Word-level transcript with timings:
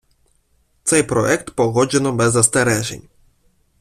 Цей 0.83 1.03
проект 1.03 1.49
погоджено 1.53 2.11
без 2.13 2.31
застережень. 2.33 3.07